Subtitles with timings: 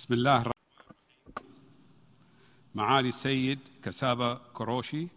[0.00, 0.52] بسم الله الرحمن
[2.74, 5.08] معالي السيد كسابا كروشي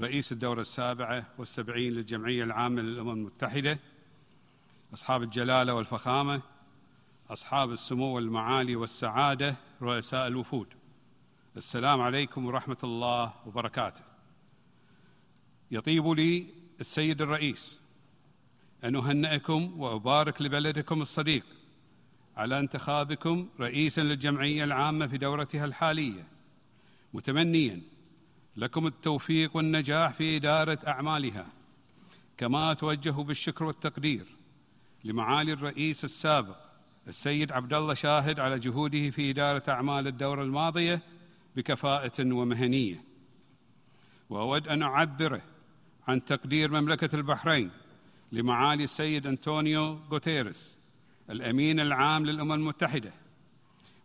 [0.00, 3.78] رئيس الدورة السابعة والسبعين للجمعية العامة للأمم المتحدة
[4.94, 6.42] أصحاب الجلالة والفخامة
[7.30, 10.66] أصحاب السمو والمعالي والسعادة رؤساء الوفود.
[11.56, 14.04] السلام عليكم ورحمة الله وبركاته.
[15.70, 16.46] يطيب لي
[16.80, 17.80] السيد الرئيس
[18.84, 21.44] أن أهنئكم وأبارك لبلدكم الصديق
[22.36, 26.26] على انتخابكم رئيسا للجمعية العامة في دورتها الحالية.
[27.14, 27.80] متمنيا
[28.56, 31.46] لكم التوفيق والنجاح في إدارة أعمالها.
[32.36, 34.26] كما أتوجه بالشكر والتقدير
[35.04, 36.56] لمعالي الرئيس السابق
[37.08, 41.00] السيد عبد الله شاهد على جهوده في إدارة أعمال الدورة الماضية
[41.56, 43.04] بكفاءة ومهنية.
[44.30, 45.42] وأود أن أعبره
[46.08, 47.70] عن تقدير مملكة البحرين
[48.32, 50.81] لمعالي السيد أنطونيو غوتيريس.
[51.30, 53.12] الأمين العام للأمم المتحدة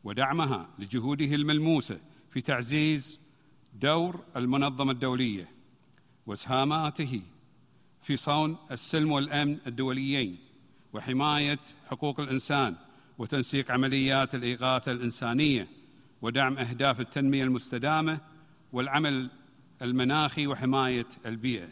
[0.04, 2.00] ودعمها لجهوده الملموسة
[2.32, 3.20] في تعزيز
[3.74, 5.50] دور المنظمة الدولية
[6.26, 7.22] واسهاماته
[8.04, 10.38] في صون السلم والأمن الدوليين
[10.94, 11.60] وحماية
[11.90, 12.76] حقوق الإنسان
[13.18, 15.68] وتنسيق عمليات الإغاثة الإنسانية
[16.22, 18.20] ودعم أهداف التنمية المستدامة
[18.74, 19.30] والعمل
[19.82, 21.70] المناخي وحماية البيئة.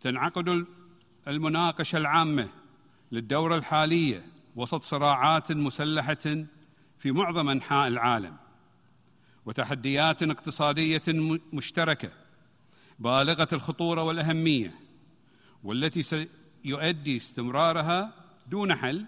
[0.00, 0.66] تنعقد
[1.28, 2.48] المناقشة العامة
[3.14, 4.22] للدورة الحالية
[4.56, 6.44] وسط صراعات مسلحة
[6.98, 8.36] في معظم أنحاء العالم
[9.46, 11.02] وتحديات اقتصادية
[11.52, 12.10] مشتركة
[12.98, 14.74] بالغة الخطورة والأهمية
[15.64, 18.12] والتي سيؤدي استمرارها
[18.46, 19.06] دون حل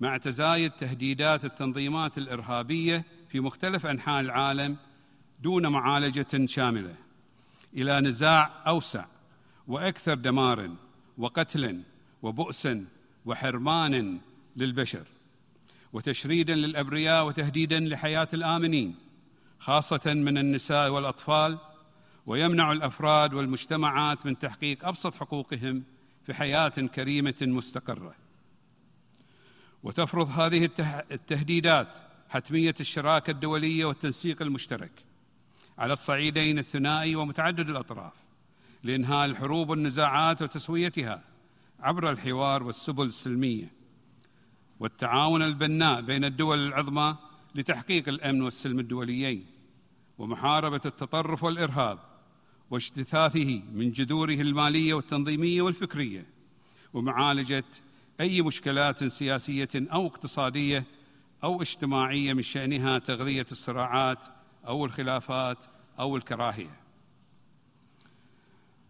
[0.00, 4.76] مع تزايد تهديدات التنظيمات الإرهابية في مختلف أنحاء العالم
[5.42, 6.94] دون معالجة شاملة
[7.74, 9.04] إلى نزاع أوسع
[9.68, 10.76] وأكثر دمارا
[11.18, 11.82] وقتلا
[12.22, 14.18] وبؤسا وحرمان
[14.56, 15.06] للبشر
[15.92, 18.94] وتشريدا للأبرياء وتهديدا لحياة الآمنين
[19.58, 21.58] خاصة من النساء والأطفال
[22.26, 25.82] ويمنع الأفراد والمجتمعات من تحقيق أبسط حقوقهم
[26.26, 28.14] في حياة كريمة مستقرة.
[29.82, 30.70] وتفرض هذه
[31.10, 31.88] التهديدات
[32.28, 34.92] حتمية الشراكة الدولية والتنسيق المشترك
[35.78, 38.12] على الصعيدين الثنائي ومتعدد الأطراف
[38.82, 41.22] لإنهاء الحروب والنزاعات وتسويتها
[41.80, 43.72] عبر الحوار والسبل السلمية
[44.80, 47.16] والتعاون البناء بين الدول العظمى
[47.54, 49.46] لتحقيق الأمن والسلم الدوليين
[50.18, 51.98] ومحاربة التطرف والإرهاب
[52.70, 56.26] واجتثاثه من جذوره المالية والتنظيمية والفكرية
[56.94, 57.64] ومعالجة
[58.20, 60.84] أي مشكلات سياسية أو اقتصادية
[61.44, 64.26] أو اجتماعية من شأنها تغذية الصراعات
[64.66, 65.58] أو الخلافات
[65.98, 66.80] أو الكراهية.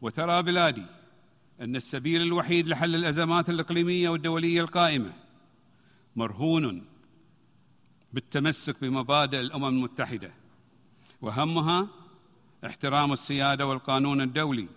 [0.00, 0.97] وترى بلادي
[1.60, 5.12] أن السبيل الوحيد لحل الأزمات الإقليمية والدولية القائمة
[6.16, 6.86] مرهون
[8.12, 10.30] بالتمسك بمبادئ الأمم المتحدة
[11.22, 11.88] وهمها
[12.66, 14.68] احترام السيادة والقانون الدولي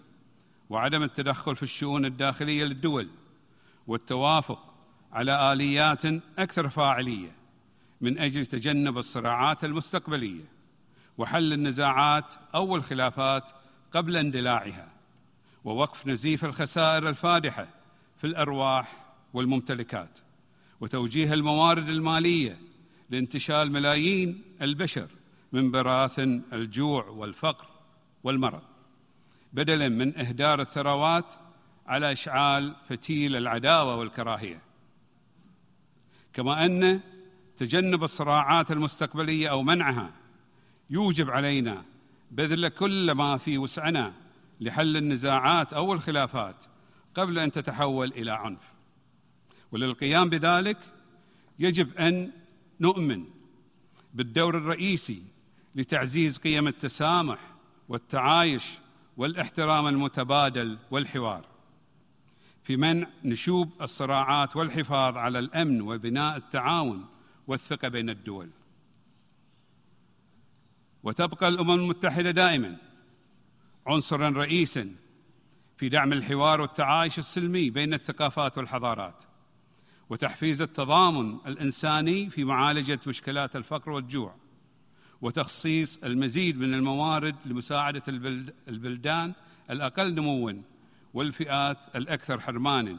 [0.69, 3.09] وعدم التدخل في الشؤون الداخلية للدول
[3.87, 4.73] والتوافق
[5.11, 6.05] على آليات
[6.37, 7.31] أكثر فاعلية
[8.01, 10.43] من أجل تجنب الصراعات المستقبلية
[11.17, 13.51] وحل النزاعات أو الخلافات
[13.91, 15.00] قبل اندلاعها.
[15.63, 17.67] ووقف نزيف الخسائر الفادحة
[18.17, 20.19] في الأرواح والممتلكات
[20.81, 22.57] وتوجيه الموارد المالية
[23.09, 25.07] لانتشال ملايين البشر
[25.51, 27.67] من براثن الجوع والفقر
[28.23, 28.61] والمرض
[29.53, 31.33] بدلا من إهدار الثروات
[31.87, 34.61] على إشعال فتيل العداوة والكراهية.
[36.33, 36.99] كما أن
[37.57, 40.13] تجنب الصراعات المستقبلية أو منعها
[40.89, 41.83] يوجب علينا
[42.31, 44.13] بذل كل ما في وسعنا
[44.61, 46.65] لحل النزاعات أو الخلافات
[47.15, 48.73] قبل أن تتحول إلى عنف.
[49.71, 50.77] وللقيام بذلك
[51.59, 52.31] يجب أن
[52.79, 53.25] نؤمن
[54.13, 55.23] بالدور الرئيسي
[55.75, 57.39] لتعزيز قيم التسامح
[57.89, 58.65] والتعايش
[59.17, 61.45] والاحترام المتبادل والحوار
[62.63, 67.05] في منع نشوب الصراعات والحفاظ على الأمن وبناء التعاون
[67.47, 68.49] والثقة بين الدول.
[71.03, 72.77] وتبقى الأمم المتحدة دائما
[73.87, 74.95] عنصرا رئيسا
[75.77, 79.23] في دعم الحوار والتعايش السلمي بين الثقافات والحضارات
[80.09, 84.35] وتحفيز التضامن الإنساني في معالجة مشكلات الفقر والجوع
[85.21, 88.03] وتخصيص المزيد من الموارد لمساعدة
[88.67, 89.33] البلدان
[89.69, 90.53] الأقل نموا
[91.13, 92.97] والفئات الأكثر حرمانا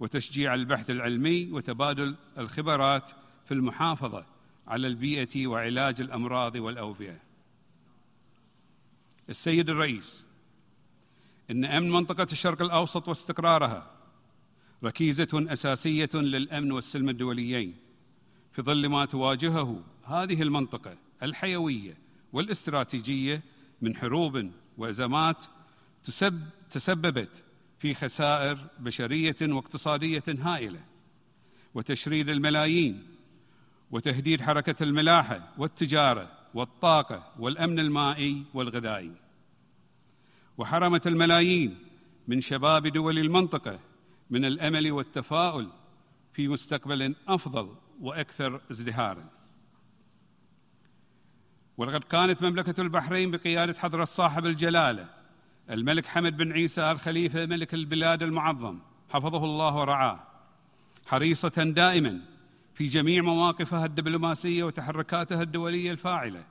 [0.00, 3.10] وتشجيع البحث العلمي وتبادل الخبرات
[3.44, 4.26] في المحافظة
[4.66, 7.27] على البيئة وعلاج الأمراض والأوبئة.
[9.28, 10.24] السيد الرئيس
[11.50, 13.90] إن أمن منطقة الشرق الأوسط واستقرارها
[14.84, 17.76] ركيزة أساسية للأمن والسلم الدوليين
[18.52, 21.98] في ظل ما تواجهه هذه المنطقة الحيوية
[22.32, 23.42] والاستراتيجية
[23.82, 25.44] من حروب وأزمات
[26.04, 27.44] تسب تسببت
[27.78, 30.80] في خسائر بشرية واقتصادية هائلة
[31.74, 33.02] وتشريد الملايين
[33.90, 39.12] وتهديد حركة الملاحة والتجارة والطاقة والأمن المائي والغذائي.
[40.58, 41.78] وحرمت الملايين
[42.28, 43.78] من شباب دول المنطقة
[44.30, 45.68] من الأمل والتفاؤل
[46.32, 47.68] في مستقبل أفضل
[48.00, 49.24] وأكثر ازدهارا.
[51.76, 55.08] ولقد كانت مملكة البحرين بقيادة حضرة صاحب الجلالة
[55.70, 58.78] الملك حمد بن عيسى الخليفه ملك البلاد المعظم
[59.08, 60.20] حفظه الله ورعاه
[61.06, 62.20] حريصة دائما
[62.78, 66.44] في جميع مواقفها الدبلوماسية وتحركاتها الدولية الفاعلة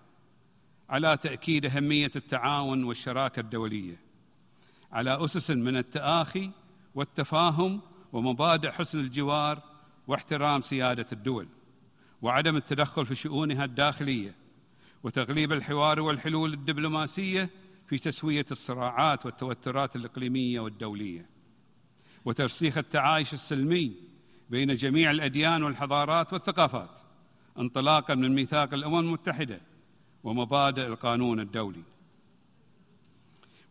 [0.89, 4.00] على تأكيد أهمية التعاون والشراكة الدولية
[4.91, 6.51] على أسس من التآخي
[6.95, 7.81] والتفاهم
[8.13, 9.62] ومبادئ حسن الجوار
[10.07, 11.47] واحترام سيادة الدول
[12.21, 14.35] وعدم التدخل في شؤونها الداخلية
[15.03, 17.50] وتغليب الحوار والحلول الدبلوماسية
[17.88, 21.30] في تسوية الصراعات والتوترات الإقليمية والدولية
[22.25, 24.06] وترسيخ التعايش السلمي
[24.49, 26.99] بين جميع الأديان والحضارات والثقافات
[27.59, 29.61] انطلاقا من ميثاق الأمم المتحدة
[30.23, 31.83] ومبادئ القانون الدولي.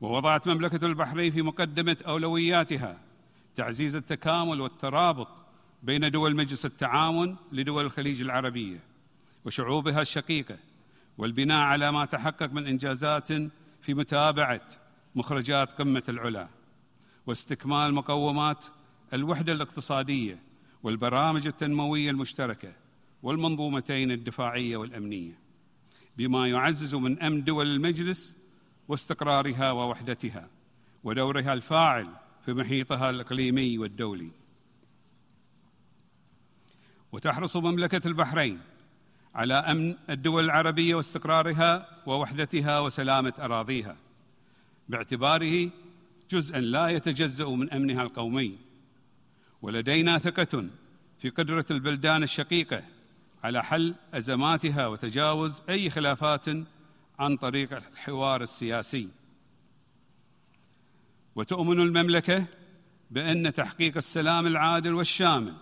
[0.01, 2.99] ووضعت مملكة البحرين في مقدمة أولوياتها
[3.57, 5.29] تعزيز التكامل والترابط
[5.83, 8.79] بين دول مجلس التعاون لدول الخليج العربية
[9.45, 10.59] وشعوبها الشقيقة
[11.19, 13.33] والبناء على ما تحقق من إنجازات
[13.83, 14.69] في متابعة
[15.15, 16.49] مخرجات قمة العلا
[17.27, 18.67] واستكمال مقومات
[19.13, 20.39] الوحدة الاقتصادية
[20.87, 22.73] والبرامج التنموية المشتركة
[23.23, 25.39] والمنظومتين الدفاعية والأمنية
[26.17, 28.37] بما يعزز من أمن دول المجلس
[28.89, 30.49] واستقرارها ووحدتها
[31.05, 32.09] ودورها الفاعل
[32.45, 34.31] في محيطها الإقليمي والدولي.
[37.13, 38.61] وتحرص مملكة البحرين
[39.35, 43.97] على أمن الدول العربية واستقرارها ووحدتها وسلامة أراضيها
[44.89, 45.71] باعتباره
[46.31, 48.66] جزءا لا يتجزأ من أمنها القومي.
[49.63, 50.69] ولدينا ثقة
[51.19, 52.83] في قدرة البلدان الشقيقة
[53.45, 56.47] على حل أزماتها وتجاوز أي خلافات
[57.19, 59.09] عن طريق الحوار السياسي.
[61.37, 62.45] وتؤمن المملكة
[63.11, 65.55] بأن تحقيق السلام العادل والشامل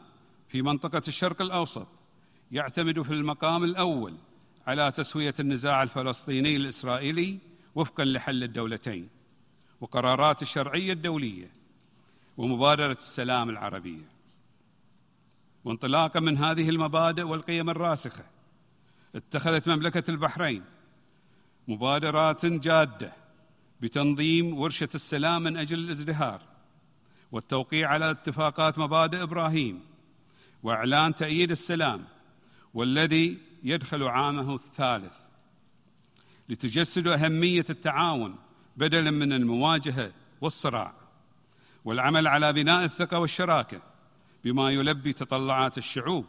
[0.49, 1.87] في منطقة الشرق الأوسط
[2.53, 4.15] يعتمد في المقام الأول
[4.67, 7.39] على تسوية النزاع الفلسطيني الإسرائيلي
[7.75, 9.09] وفقا لحل الدولتين
[9.81, 11.51] وقرارات الشرعية الدولية
[12.37, 14.15] ومبادرة السلام العربية.
[15.65, 18.25] وانطلاقا من هذه المبادئ والقيم الراسخة
[19.15, 20.65] اتخذت مملكة البحرين
[21.69, 23.13] مبادرات جادة
[23.81, 26.43] بتنظيم ورشة السلام من أجل الازدهار
[27.33, 29.81] والتوقيع على اتفاقات مبادئ إبراهيم
[30.63, 32.05] وإعلان تأييد السلام
[32.75, 35.13] والذي يدخل عامه الثالث
[36.49, 38.37] لتجسد أهمية التعاون
[38.77, 41.04] بدلا من المواجهة والصراع.
[41.85, 43.83] والعمل على بناء الثقة والشراكة
[44.45, 46.27] بما يلبي تطلعات الشعوب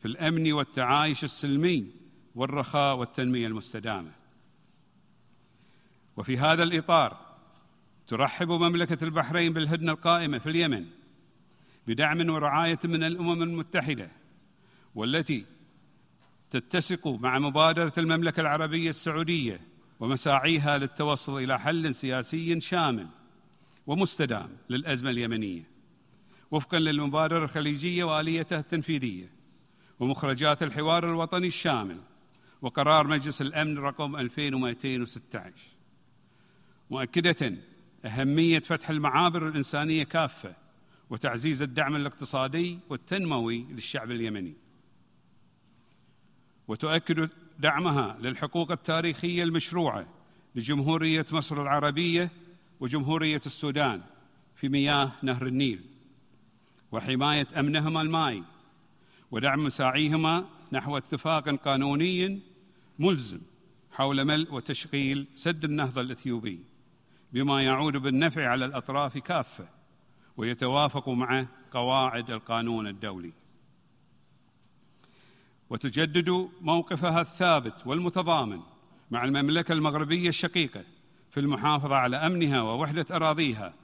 [0.00, 1.90] في الأمن والتعايش السلمي
[2.34, 4.12] والرخاء والتنمية المستدامة.
[6.16, 7.16] وفي هذا الإطار
[8.08, 10.86] ترحب مملكة البحرين بالهدنة القائمة في اليمن
[11.86, 14.10] بدعم ورعاية من الأمم المتحدة
[14.94, 15.46] والتي
[16.50, 19.60] تتسق مع مبادرة المملكة العربية السعودية
[20.00, 23.06] ومساعيها للتوصل إلى حل سياسي شامل
[23.86, 25.70] ومستدام للأزمة اليمنية
[26.50, 29.30] وفقا للمبادرة الخليجية وآليتها التنفيذية
[30.00, 32.00] ومخرجات الحوار الوطني الشامل
[32.62, 35.52] وقرار مجلس الأمن رقم 2216
[36.90, 37.52] مؤكدة
[38.04, 40.54] أهمية فتح المعابر الإنسانية كافة
[41.10, 44.54] وتعزيز الدعم الاقتصادي والتنموي للشعب اليمني.
[46.68, 50.06] وتؤكد دعمها للحقوق التاريخية المشروعة
[50.54, 52.30] لجمهورية مصر العربية
[52.80, 54.02] وجمهورية السودان
[54.56, 55.80] في مياه نهر النيل
[56.92, 58.44] وحماية أمنهما المائي
[59.30, 62.40] ودعم مساعيهما نحو اتفاق قانوني
[62.98, 63.40] ملزم
[63.92, 66.60] حول ملء وتشغيل سد النهضة الإثيوبي
[67.32, 69.68] بما يعود بالنفع على الأطراف كافة
[70.36, 73.32] ويتوافق مع قواعد القانون الدولي.
[75.70, 78.60] وتجدد موقفها الثابت والمتضامن
[79.10, 80.84] مع المملكة المغربية الشقيقة
[81.30, 83.74] في المحافظة على أمنها ووحدة أراضيها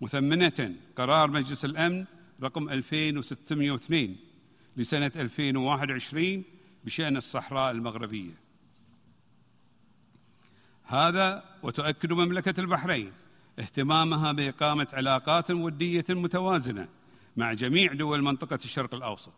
[0.00, 2.04] مثمنة قرار مجلس الأمن
[2.42, 4.16] رقم 2602
[4.76, 6.42] لسنة 2021
[6.84, 8.44] بشأن الصحراء المغربية.
[10.84, 13.12] هذا وتؤكد مملكة البحرين
[13.58, 16.88] اهتمامها بإقامة علاقات ودية متوازنة
[17.36, 19.32] مع جميع دول منطقة الشرق الأوسط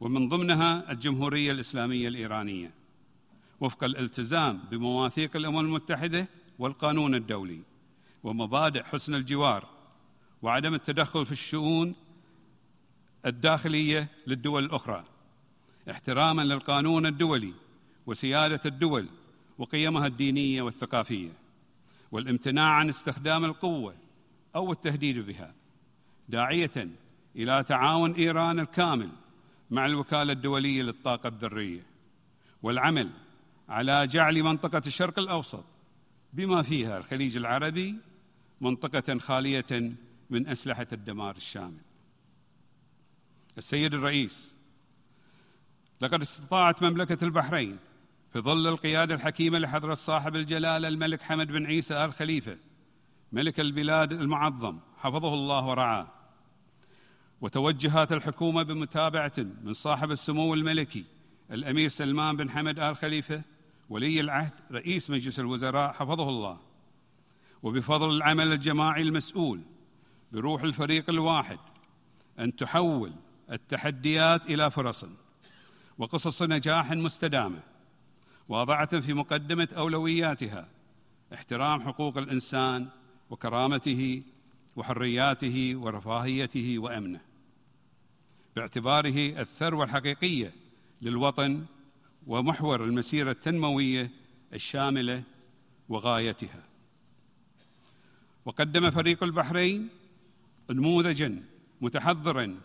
[0.00, 2.70] ومن ضمنها الجمهورية الإسلامية الإيرانية
[3.60, 7.60] وفق الالتزام بمواثيق الأمم المتحدة والقانون الدولي
[8.22, 9.68] ومبادئ حسن الجوار
[10.42, 11.94] وعدم التدخل في الشؤون
[13.26, 15.04] الداخلية للدول الأخرى
[15.90, 17.54] احتراما للقانون الدولي
[18.06, 19.06] وسيادة الدول
[19.58, 21.30] وقيمها الدينية والثقافية
[22.12, 23.94] والامتناع عن استخدام القوة
[24.56, 25.54] أو التهديد بها
[26.28, 26.88] داعية
[27.36, 29.10] إلى تعاون إيران الكامل
[29.70, 31.82] مع الوكالة الدولية للطاقة الذرية
[32.62, 33.10] والعمل
[33.68, 35.64] على جعل منطقة الشرق الأوسط
[36.32, 37.94] بما فيها الخليج العربي
[38.60, 39.92] منطقة خالية
[40.30, 41.80] من أسلحة الدمار الشامل.
[43.58, 44.54] السيد الرئيس
[46.00, 47.78] لقد استطاعت مملكة البحرين
[48.32, 52.58] في ظل القيادة الحكيمة لحضره صاحب الجلاله الملك حمد بن عيسى آل خليفة
[53.32, 56.08] ملك البلاد المعظم حفظه الله ورعاه.
[57.40, 61.04] وتوجهات الحكومة بمتابعة من صاحب السمو الملكي
[61.50, 63.42] الأمير سلمان بن حمد آل خليفة
[63.88, 66.58] ولي العهد رئيس مجلس الوزراء حفظه الله.
[67.62, 69.60] وبفضل العمل الجماعي المسؤول
[70.32, 71.58] بروح الفريق الواحد
[72.38, 73.12] أن تحول
[73.52, 75.04] التحديات إلى فرص
[75.98, 77.60] وقصص نجاح مستدامة
[78.48, 80.68] واضعة في مقدمة أولوياتها
[81.34, 82.88] احترام حقوق الإنسان
[83.30, 84.22] وكرامته
[84.76, 87.20] وحرياته ورفاهيته وأمنه.
[88.56, 90.52] باعتباره الثروة الحقيقية
[91.02, 91.64] للوطن
[92.28, 94.10] ومحور المسيرة التنموية
[94.52, 95.22] الشاملة
[95.88, 96.64] وغايتها.
[98.44, 99.88] وقدم فريق البحرين
[100.70, 101.42] نموذجا
[101.80, 102.60] متحضرا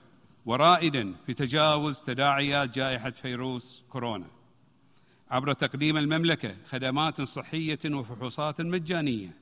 [0.45, 4.27] ورائدا في تجاوز تداعيات جائحة فيروس كورونا.
[5.29, 9.37] عبر تقديم المملكة خدمات صحية وفحوصات مجانية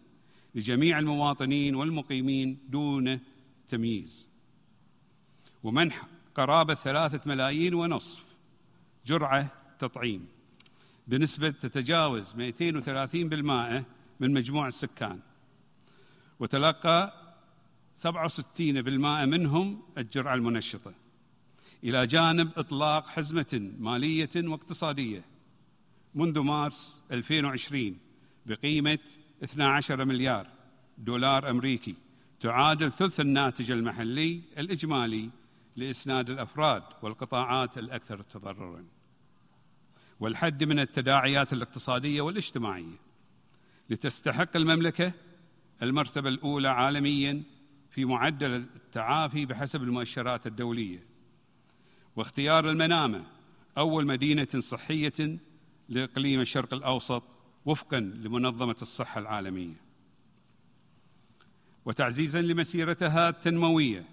[0.56, 3.20] لجميع المواطنين والمقيمين دون
[3.70, 4.28] تمييز.
[5.64, 8.24] ومنح قرابة ثلاثة ملايين ونصف
[9.06, 10.28] جرعة تطعيم
[11.08, 13.86] بنسبة تتجاوز 230%
[14.20, 15.20] من مجموع السكان.
[16.40, 17.14] وتلقى
[17.94, 20.94] 67% منهم الجرعة المنشطة.
[21.84, 25.26] إلى جانب إطلاق حزمة مالية واقتصادية.
[26.16, 27.98] منذ مارس 2020
[28.46, 29.00] بقيمة
[29.44, 30.48] 12 مليار
[30.98, 31.96] دولار أمريكي
[32.40, 35.30] تعادل ثلث الناتج المحلي الإجمالي
[35.76, 38.86] لإسناد الأفراد والقطاعات الأكثر تضررا.
[40.22, 43.00] والحد من التداعيات الاقتصادية والاجتماعية
[43.90, 45.12] لتستحق المملكة
[45.84, 47.44] المرتبة الأولى عالميا
[47.92, 51.04] في معدل التعافي بحسب المؤشرات الدولية.
[52.16, 53.24] واختيار المنامة
[53.78, 55.40] أول مدينة صحية
[55.90, 57.24] لإقليم الشرق الأوسط
[57.66, 59.76] وفقا لمنظمة الصحة العالمية.
[61.86, 64.06] وتعزيزا لمسيرتها التنموية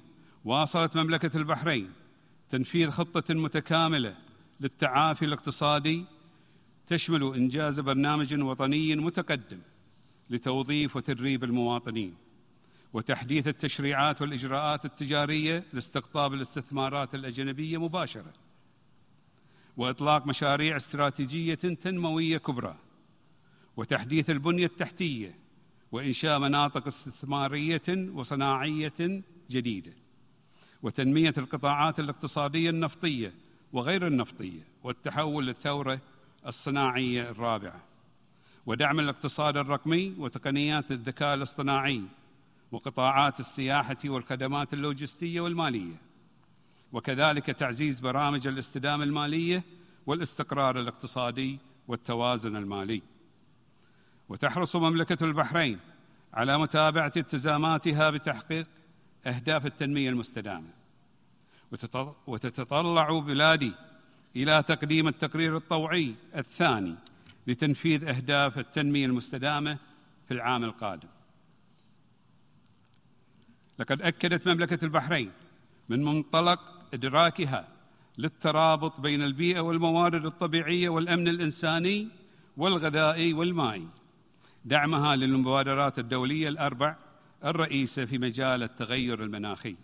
[0.44, 1.92] واصلت مملكة البحرين
[2.50, 4.27] تنفيذ خطة متكاملة
[4.60, 6.04] للتعافي الاقتصادي
[6.86, 9.58] تشمل إنجاز برنامج وطني متقدم
[10.30, 12.14] لتوظيف وتدريب المواطنين
[12.92, 18.32] وتحديث التشريعات والإجراءات التجارية لاستقطاب الاستثمارات الأجنبية مباشرة
[19.76, 22.76] وإطلاق مشاريع استراتيجية تنموية كبرى
[23.76, 25.34] وتحديث البنية التحتية
[25.92, 29.92] وإنشاء مناطق استثمارية وصناعية جديدة
[30.82, 33.34] وتنمية القطاعات الاقتصادية النفطية
[33.72, 36.00] وغير النفطية والتحول للثورة
[36.46, 37.82] الصناعية الرابعة
[38.66, 42.02] ودعم الاقتصاد الرقمي وتقنيات الذكاء الاصطناعي
[42.72, 45.96] وقطاعات السياحة والخدمات اللوجستية والمالية
[46.92, 49.62] وكذلك تعزيز برامج الاستدامة المالية
[50.06, 51.58] والاستقرار الاقتصادي
[51.88, 53.02] والتوازن المالي.
[54.28, 55.78] وتحرص مملكة البحرين
[56.34, 58.66] على متابعة التزاماتها بتحقيق
[59.26, 60.77] أهداف التنمية المستدامة.
[62.26, 63.72] وتتطلع بلادي
[64.37, 66.94] إلى تقديم التقرير الطوعي الثاني
[67.46, 69.78] لتنفيذ أهداف التنمية المستدامة
[70.28, 71.08] في العام القادم.
[73.78, 75.30] لقد أكدت مملكة البحرين
[75.88, 76.60] من منطلق
[76.94, 77.68] إدراكها
[78.18, 82.08] للترابط بين البيئة والموارد الطبيعية والأمن الإنساني
[82.56, 83.88] والغذائي والمائي
[84.64, 86.96] دعمها للمبادرات الدولية الأربع
[87.44, 89.76] الرئيسة في مجال التغير المناخي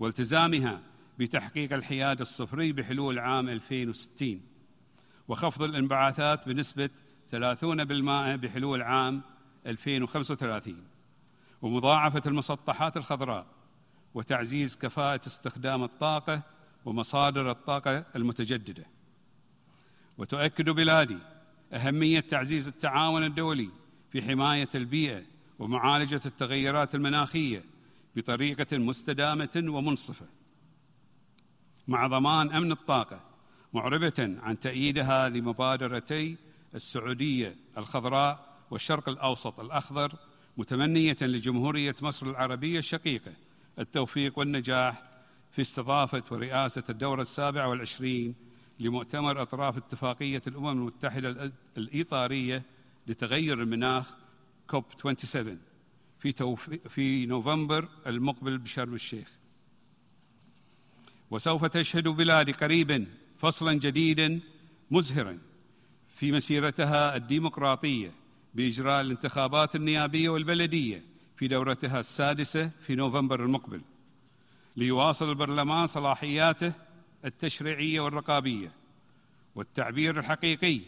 [0.00, 0.80] والتزامها
[1.18, 4.40] بتحقيق الحياد الصفري بحلول عام 2060
[5.28, 6.90] وخفض الانبعاثات بنسبة
[7.32, 7.34] 30%
[8.36, 9.22] بحلول عام
[9.66, 10.84] 2035
[11.62, 13.46] ومضاعفة المسطحات الخضراء
[14.14, 16.42] وتعزيز كفاءة استخدام الطاقة
[16.84, 18.84] ومصادر الطاقة المتجددة.
[20.18, 21.18] وتؤكد بلادي
[21.72, 23.70] أهمية تعزيز التعاون الدولي
[24.10, 25.22] في حماية البيئة
[25.58, 27.64] ومعالجة التغيرات المناخية
[28.16, 30.26] بطريقة مستدامة ومنصفة.
[31.88, 33.20] مع ضمان أمن الطاقة
[33.74, 36.36] معربة عن تأييدها لمبادرتي
[36.74, 40.12] السعودية الخضراء والشرق الأوسط الأخضر
[40.56, 43.32] متمنية لجمهورية مصر العربية الشقيقة
[43.78, 45.02] التوفيق والنجاح
[45.52, 48.34] في استضافة ورئاسة الدورة السابعة والعشرين
[48.80, 52.62] لمؤتمر أطراف اتفاقية الأمم المتحدة الإطارية
[53.06, 54.06] لتغير المناخ
[54.70, 55.58] كوب 27
[56.20, 56.56] في
[56.88, 59.28] في نوفمبر المقبل بشرم الشيخ.
[61.32, 63.06] وسوف تشهد بلادي قريبا
[63.38, 64.40] فصلا جديدا
[64.90, 65.38] مزهرا
[66.16, 68.12] في مسيرتها الديمقراطية
[68.54, 71.02] بإجراء الانتخابات النيابية والبلدية
[71.36, 73.80] في دورتها السادسة في نوفمبر المقبل
[74.76, 76.72] ليواصل البرلمان صلاحياته
[77.24, 78.72] التشريعية والرقابية
[79.54, 80.80] والتعبير الحقيقي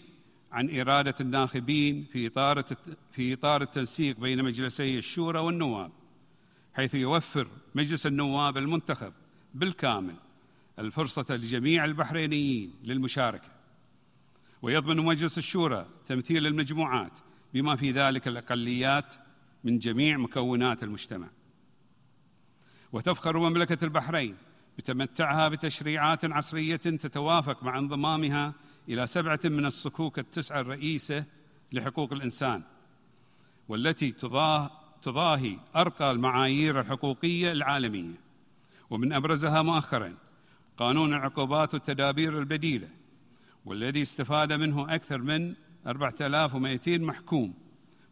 [0.53, 2.65] عن إرادة الناخبين في إطار
[3.13, 5.91] في إطار التنسيق بين مجلسي الشورى والنواب
[6.75, 9.13] حيث يوفر مجلس النواب المنتخب
[9.55, 10.15] بالكامل
[10.79, 13.49] الفرصة لجميع البحرينيين للمشاركة.
[14.63, 17.19] ويضمن مجلس الشورى تمثيل المجموعات
[17.55, 19.15] بما في ذلك الأقليات
[19.65, 21.29] من جميع مكونات المجتمع.
[22.93, 24.37] وتفخر مملكة البحرين
[24.79, 28.55] بتمتعها بتشريعات عصرية تتوافق مع انضمامها
[28.89, 31.25] إلى سبعة من الصكوك التسعة الرئيسة
[31.73, 32.63] لحقوق الإنسان
[33.69, 34.13] والتي
[35.03, 38.25] تضاهي أرقى المعايير الحقوقية العالمية.
[38.91, 40.15] ومن أبرزها مؤخرا
[40.77, 42.89] قانون العقوبات والتدابير البديلة
[43.65, 45.55] والذي استفاد منه أكثر من
[45.87, 47.55] 4200 محكوم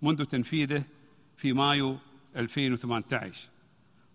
[0.03, 0.85] منذ تنفيذه
[1.37, 1.99] في مايو
[2.37, 3.49] 2018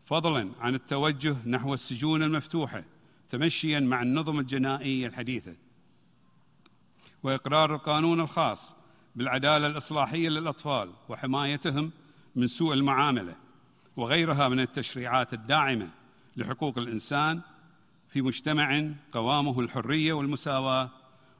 [0.05, 2.83] فضلا عن التوجه نحو السجون المفتوحة
[3.29, 5.55] تمشيا مع النظم الجنائيه الحديثة.
[7.23, 8.75] وإقرار القانون الخاص
[9.15, 11.91] بالعدالة الإصلاحية للأطفال وحمايتهم
[12.35, 13.35] من سوء المعاملة
[13.97, 15.89] وغيرها من التشريعات الداعمة
[16.37, 17.41] لحقوق الإنسان
[18.17, 20.89] في مجتمع قوامه الحرية والمساواة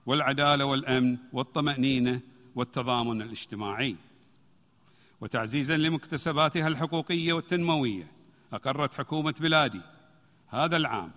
[0.06, 2.22] والعدالة والأمن والطمأنينة
[2.56, 3.96] والتضامن الاجتماعي.
[5.22, 8.08] وتعزيزا لمكتسباتها الحقوقية والتنموية
[8.54, 9.82] أقرت حكومة بلادي
[10.48, 11.12] هذا العام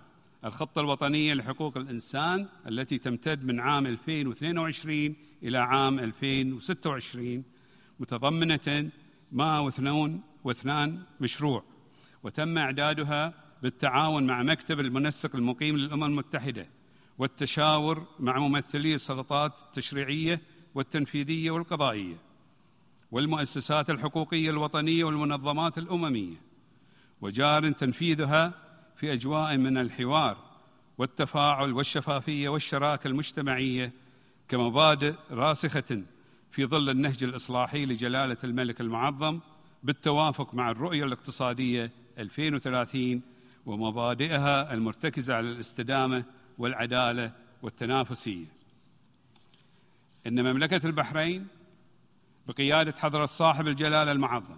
[0.45, 7.43] الخطة الوطنية لحقوق الإنسان التي تمتد من عام 2022 إلى عام 2026
[7.99, 8.89] متضمنة
[9.31, 11.63] 102 مشروع
[12.23, 16.67] وتم إعدادها بالتعاون مع مكتب المنسق المقيم للأمم المتحدة
[17.17, 20.41] والتشاور مع ممثلي السلطات التشريعية
[20.75, 22.15] والتنفيذية والقضائية
[23.11, 26.35] والمؤسسات الحقوقية الوطنية والمنظمات الأممية.
[27.21, 28.53] وجار تنفيذها
[28.95, 30.37] في أجواء من الحوار
[30.97, 33.91] والتفاعل والشفافية والشراكة المجتمعية
[34.49, 36.03] كمبادئ راسخة
[36.51, 39.39] في ظل النهج الإصلاحي لجلالة الملك المعظم
[39.83, 43.21] بالتوافق مع الرؤية الاقتصادية 2030
[43.65, 46.23] ومبادئها المرتكزة على الاستدامة
[46.57, 48.45] والعدالة والتنافسية.
[50.27, 51.47] إن مملكة البحرين
[52.47, 54.57] بقيادة حضرة صاحب الجلالة المعظم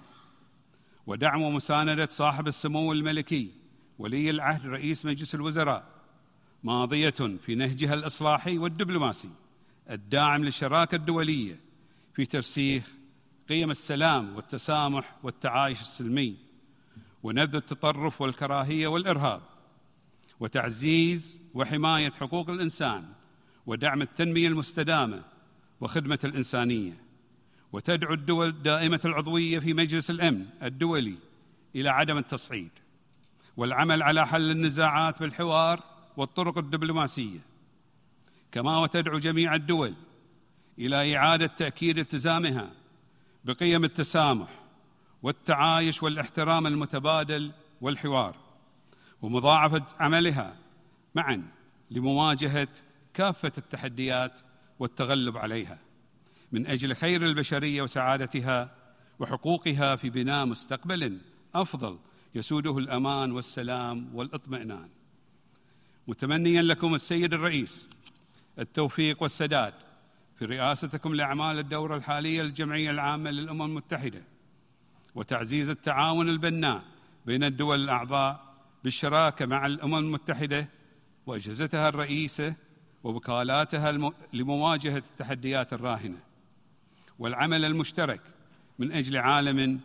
[1.08, 3.52] ودعم ومساندة صاحب السمو الملكي
[4.00, 5.86] ولي العهد رئيس مجلس الوزراء
[6.64, 9.30] ماضية في نهجها الإصلاحي والدبلوماسي
[9.90, 11.60] الداعم للشراكة الدولية
[12.14, 12.92] في ترسيخ
[13.50, 16.38] قيم السلام والتسامح والتعايش السلمي
[17.24, 19.42] ونبذ التطرف والكراهية والإرهاب
[20.40, 23.06] وتعزيز وحماية حقوق الإنسان
[23.66, 25.24] ودعم التنمية المستدامة
[25.82, 27.04] وخدمة الإنسانية.
[27.72, 31.16] وتدعو الدول دائمه العضوية في مجلس الأمن الدولي
[31.76, 32.72] إلى عدم التصعيد
[33.58, 35.84] والعمل على حل النزاعات بالحوار
[36.18, 37.40] والطرق الدبلوماسية.
[38.52, 39.94] كما وتدعو جميع الدول
[40.80, 42.72] إلى إعادة تأكيد التزامها
[43.46, 44.63] بقيم التسامح
[45.24, 48.36] والتعايش والاحترام المتبادل والحوار
[49.22, 50.56] ومضاعفة عملها
[51.16, 51.48] معا
[51.92, 52.68] لمواجهة
[53.14, 54.40] كافة التحديات
[54.80, 55.80] والتغلب عليها
[56.52, 58.76] من أجل خير البشرية وسعادتها
[59.20, 61.18] وحقوقها في بناء مستقبل
[61.56, 62.00] أفضل
[62.36, 64.90] يسوده الأمان والسلام والإطمئنان.
[66.08, 67.90] متمنيا لكم السيد الرئيس
[68.60, 69.74] التوفيق والسداد
[70.40, 74.33] في رئاستكم لأعمال الدورة الحالية للجمعيه العامة للأمم المتحدة.
[75.16, 76.84] وتعزيز التعاون البناء
[77.26, 80.68] بين الدول الأعضاء بالشراكة مع الأمم المتحدة
[81.26, 82.56] وأجهزتها الرئيسة
[83.04, 86.18] ووكالاتها لمواجهة التحديات الراهنة.
[87.20, 88.22] والعمل المشترك
[88.80, 89.80] من أجل عالم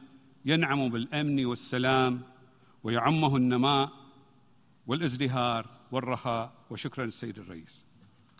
[0.44, 2.22] ينعم بالأمن والسلام
[2.84, 3.90] ويعمه النماء
[4.86, 6.52] والازدهار والرخاء.
[6.70, 7.87] وشكرا السيد الرئيس.